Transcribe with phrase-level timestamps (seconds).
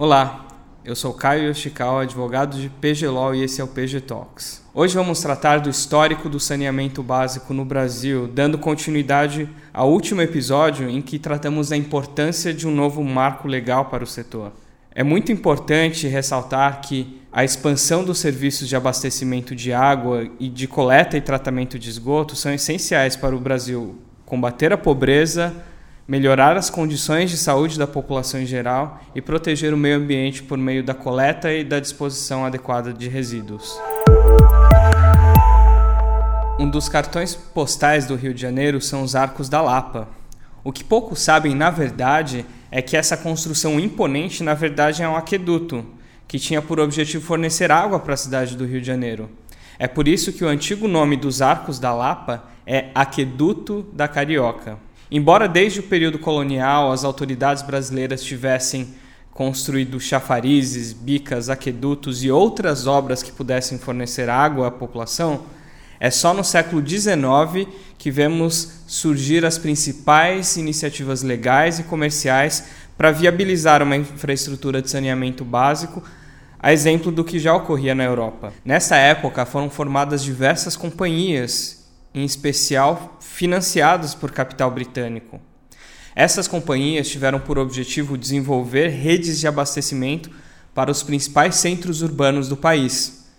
[0.00, 0.46] Olá,
[0.84, 4.62] eu sou Caio Yoshikawa, advogado de PG e esse é o PG Talks.
[4.72, 10.88] Hoje vamos tratar do histórico do saneamento básico no Brasil, dando continuidade ao último episódio
[10.88, 14.52] em que tratamos da importância de um novo marco legal para o setor.
[14.94, 20.68] É muito importante ressaltar que a expansão dos serviços de abastecimento de água e de
[20.68, 25.52] coleta e tratamento de esgoto são essenciais para o Brasil combater a pobreza,
[26.08, 30.56] melhorar as condições de saúde da população em geral e proteger o meio ambiente por
[30.56, 33.78] meio da coleta e da disposição adequada de resíduos.
[36.58, 40.08] Um dos cartões postais do Rio de Janeiro são os Arcos da Lapa.
[40.64, 45.14] O que poucos sabem, na verdade, é que essa construção imponente, na verdade, é um
[45.14, 45.84] aqueduto,
[46.26, 49.28] que tinha por objetivo fornecer água para a cidade do Rio de Janeiro.
[49.78, 54.87] É por isso que o antigo nome dos Arcos da Lapa é Aqueduto da Carioca.
[55.10, 58.94] Embora desde o período colonial as autoridades brasileiras tivessem
[59.32, 65.44] construído chafarizes, bicas, aquedutos e outras obras que pudessem fornecer água à população,
[66.00, 72.64] é só no século XIX que vemos surgir as principais iniciativas legais e comerciais
[72.96, 76.02] para viabilizar uma infraestrutura de saneamento básico,
[76.58, 78.52] a exemplo do que já ocorria na Europa.
[78.64, 81.77] Nessa época foram formadas diversas companhias
[82.18, 85.40] em especial financiadas por capital britânico.
[86.14, 90.30] Essas companhias tiveram por objetivo desenvolver redes de abastecimento
[90.74, 93.30] para os principais centros urbanos do país.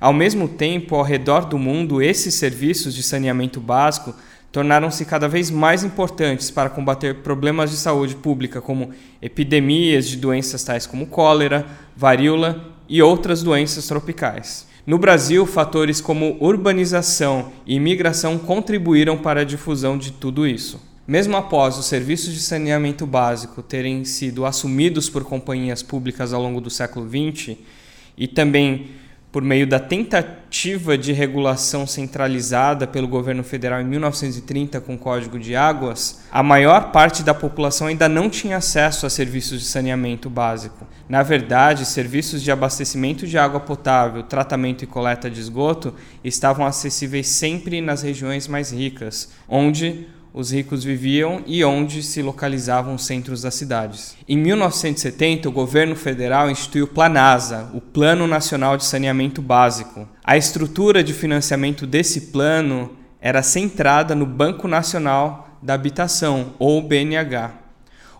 [0.00, 4.14] Ao mesmo tempo, ao redor do mundo, esses serviços de saneamento básico
[4.52, 10.64] tornaram-se cada vez mais importantes para combater problemas de saúde pública, como epidemias de doenças
[10.64, 14.66] tais como cólera, varíola e outras doenças tropicais.
[14.84, 20.80] No Brasil, fatores como urbanização e imigração contribuíram para a difusão de tudo isso.
[21.06, 26.60] Mesmo após os serviços de saneamento básico terem sido assumidos por companhias públicas ao longo
[26.60, 27.56] do século XX
[28.18, 28.88] e também
[29.32, 35.38] por meio da tentativa de regulação centralizada pelo governo federal em 1930 com o Código
[35.38, 40.28] de Águas, a maior parte da população ainda não tinha acesso a serviços de saneamento
[40.28, 40.84] básico.
[41.08, 47.28] Na verdade, serviços de abastecimento de água potável, tratamento e coleta de esgoto estavam acessíveis
[47.28, 53.42] sempre nas regiões mais ricas, onde os ricos viviam e onde se localizavam os centros
[53.42, 54.16] das cidades.
[54.28, 60.08] Em 1970, o governo federal instituiu o Planasa, o Plano Nacional de Saneamento Básico.
[60.24, 67.52] A estrutura de financiamento desse plano era centrada no Banco Nacional da Habitação, ou BNH.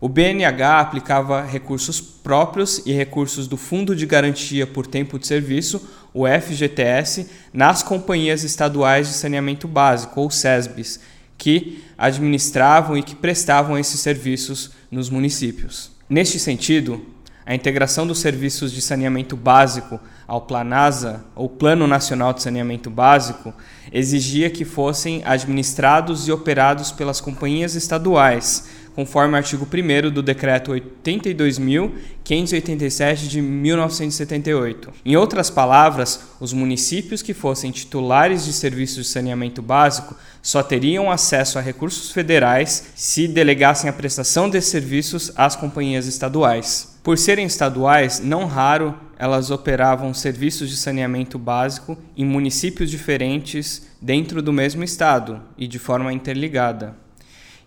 [0.00, 5.88] O BNH aplicava recursos próprios e recursos do Fundo de Garantia por Tempo de Serviço,
[6.12, 11.00] o FGTS, nas companhias estaduais de saneamento básico, ou SESBs,
[11.40, 15.90] que administravam e que prestavam esses serviços nos municípios.
[16.08, 17.02] Neste sentido,
[17.46, 23.54] a integração dos serviços de saneamento básico ao Planasa, ou Plano Nacional de Saneamento Básico,
[23.90, 28.68] exigia que fossem administrados e operados pelas companhias estaduais,
[29.00, 34.92] conforme o artigo 1 do Decreto 82.587 de 1978.
[35.06, 41.10] Em outras palavras, os municípios que fossem titulares de serviços de saneamento básico só teriam
[41.10, 46.98] acesso a recursos federais se delegassem a prestação desses serviços às companhias estaduais.
[47.02, 54.42] Por serem estaduais, não raro elas operavam serviços de saneamento básico em municípios diferentes dentro
[54.42, 56.94] do mesmo estado e de forma interligada.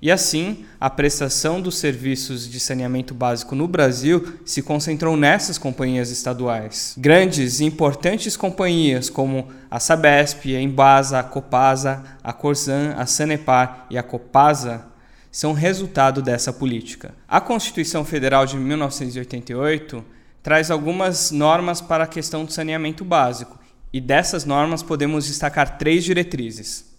[0.03, 6.09] E assim, a prestação dos serviços de saneamento básico no Brasil se concentrou nessas companhias
[6.09, 6.93] estaduais.
[6.97, 13.87] Grandes e importantes companhias como a Sabesp, a Embasa, a Copasa, a Corsan, a Sanepar
[13.89, 14.87] e a Copasa
[15.31, 17.15] são resultado dessa política.
[17.25, 20.03] A Constituição Federal de 1988
[20.43, 23.57] traz algumas normas para a questão do saneamento básico,
[23.93, 26.92] e dessas normas podemos destacar três diretrizes.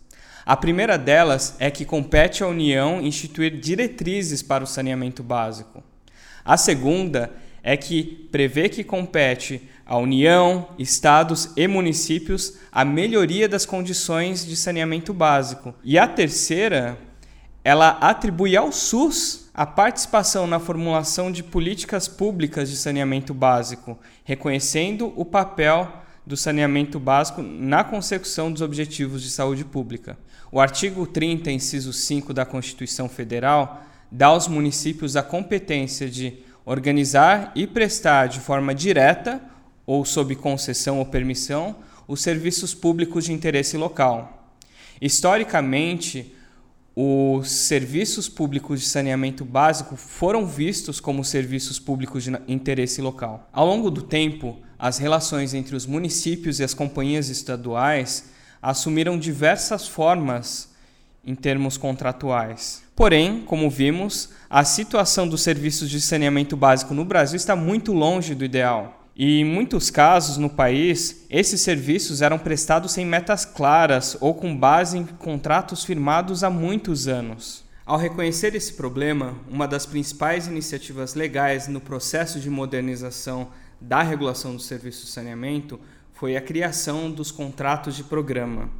[0.46, 5.82] A primeira delas é que compete à União instituir diretrizes para o saneamento básico.
[6.44, 7.32] A segunda
[7.62, 14.54] é que prevê que compete à União, estados e municípios a melhoria das condições de
[14.54, 15.74] saneamento básico.
[15.82, 16.98] E a terceira,
[17.64, 25.10] ela atribui ao SUS a participação na formulação de políticas públicas de saneamento básico, reconhecendo
[25.16, 30.18] o papel do saneamento básico na consecução dos objetivos de saúde pública.
[30.50, 37.52] O artigo 30, inciso 5 da Constituição Federal dá aos municípios a competência de organizar
[37.54, 39.40] e prestar de forma direta
[39.86, 41.76] ou sob concessão ou permissão
[42.06, 44.52] os serviços públicos de interesse local.
[45.00, 46.32] Historicamente,
[46.96, 53.48] os serviços públicos de saneamento básico foram vistos como serviços públicos de interesse local.
[53.52, 58.26] Ao longo do tempo, as relações entre os municípios e as companhias estaduais
[58.60, 60.68] assumiram diversas formas
[61.24, 62.82] em termos contratuais.
[62.94, 68.34] Porém, como vimos, a situação dos serviços de saneamento básico no Brasil está muito longe
[68.34, 69.08] do ideal.
[69.16, 74.54] E em muitos casos no país, esses serviços eram prestados sem metas claras ou com
[74.54, 77.64] base em contratos firmados há muitos anos.
[77.86, 83.48] Ao reconhecer esse problema, uma das principais iniciativas legais no processo de modernização
[83.80, 85.80] da regulação do serviço de saneamento
[86.12, 88.70] foi a criação dos contratos de programa.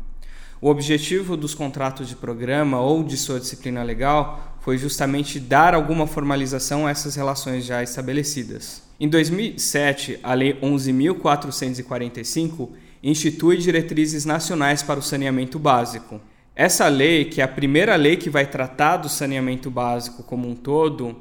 [0.61, 6.07] O objetivo dos contratos de programa ou de sua disciplina legal foi justamente dar alguma
[6.07, 8.83] formalização a essas relações já estabelecidas.
[8.99, 12.71] Em 2007, a Lei 11.445
[13.03, 16.19] institui diretrizes nacionais para o saneamento básico.
[16.57, 20.55] Essa lei, que é a primeira lei que vai tratar do saneamento básico como um
[20.55, 21.17] todo,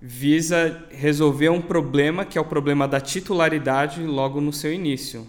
[0.00, 5.26] visa resolver um problema que é o problema da titularidade logo no seu início.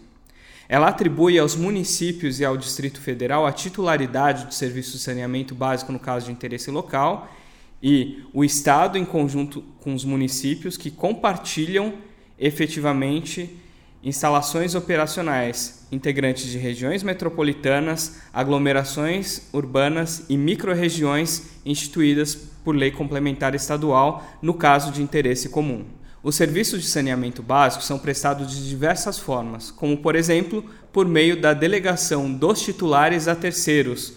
[0.68, 5.92] Ela atribui aos municípios e ao Distrito Federal a titularidade do serviço de saneamento básico
[5.92, 7.34] no caso de interesse local
[7.82, 11.94] e o Estado, em conjunto com os municípios, que compartilham
[12.38, 13.58] efetivamente
[14.04, 24.24] instalações operacionais integrantes de regiões metropolitanas, aglomerações urbanas e microrregiões instituídas por lei complementar estadual
[24.42, 25.86] no caso de interesse comum.
[26.22, 31.40] Os serviços de saneamento básico são prestados de diversas formas, como, por exemplo, por meio
[31.40, 34.14] da delegação dos titulares a terceiros,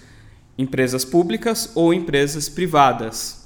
[0.58, 3.42] empresas públicas ou empresas privadas,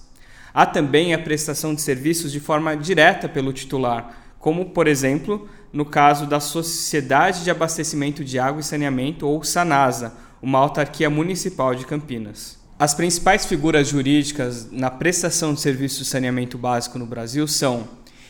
[0.56, 5.84] Há também a prestação de serviços de forma direta pelo titular, como, por exemplo, no
[5.84, 11.84] caso da Sociedade de Abastecimento de Água e Saneamento, ou SANASA, uma autarquia municipal de
[11.84, 12.58] Campinas.
[12.78, 17.88] As principais figuras jurídicas na prestação de serviços de saneamento básico no Brasil são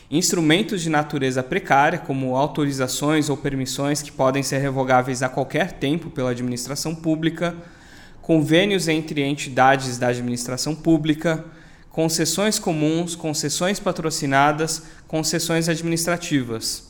[0.09, 6.09] instrumentos de natureza precária, como autorizações ou permissões que podem ser revogáveis a qualquer tempo
[6.09, 7.53] pela administração pública,
[8.21, 11.43] convênios entre entidades da administração pública,
[11.89, 16.86] concessões comuns, concessões patrocinadas, concessões administrativas.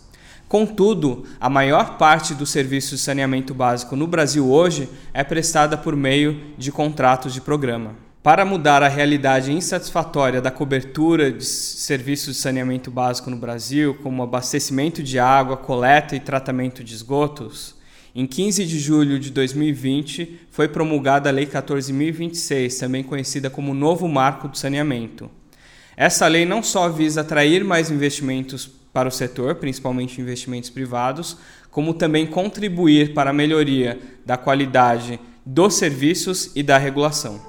[0.47, 5.93] Contudo, a maior parte do serviço de saneamento básico no Brasil hoje é prestada por
[5.93, 7.95] meio de contratos de programa.
[8.23, 14.23] Para mudar a realidade insatisfatória da cobertura de serviços de saneamento básico no Brasil, como
[14.23, 17.75] abastecimento de água, coleta e tratamento de esgotos,
[18.15, 24.07] em 15 de julho de 2020, foi promulgada a Lei 14.026, também conhecida como Novo
[24.07, 25.29] Marco do Saneamento.
[25.95, 31.37] Essa lei não só visa atrair mais investimentos para o setor, principalmente investimentos privados,
[31.69, 37.39] como também contribuir para a melhoria da qualidade dos serviços e da regulação.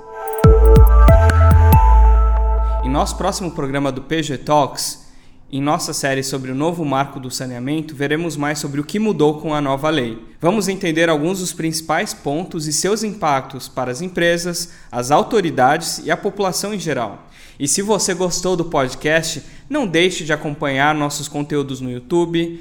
[2.84, 5.07] Em nosso próximo programa do PG Talks,
[5.50, 9.40] em nossa série sobre o novo marco do saneamento, veremos mais sobre o que mudou
[9.40, 10.18] com a nova lei.
[10.40, 16.10] Vamos entender alguns dos principais pontos e seus impactos para as empresas, as autoridades e
[16.10, 17.26] a população em geral.
[17.58, 22.60] E se você gostou do podcast, não deixe de acompanhar nossos conteúdos no YouTube,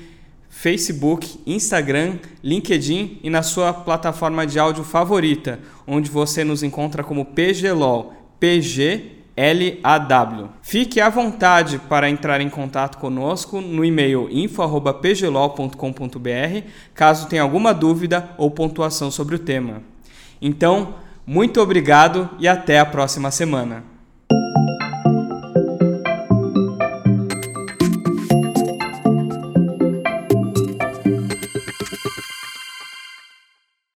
[0.49, 7.25] Facebook, Instagram, LinkedIn e na sua plataforma de áudio favorita, onde você nos encontra como
[7.25, 10.49] PGLOL, PG LAW.
[10.63, 18.31] Fique à vontade para entrar em contato conosco no e-mail info@pglol.com.br, caso tenha alguma dúvida
[18.37, 19.83] ou pontuação sobre o tema.
[20.41, 23.96] Então, muito obrigado e até a próxima semana.